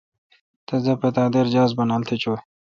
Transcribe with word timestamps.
تس 0.67 0.81
دا 0.87 0.93
پتا 1.01 1.23
دے 1.33 1.41
جہاز 1.53 1.71
بانال 1.77 2.01
تھ 2.07 2.13
چویں۔ 2.21 2.41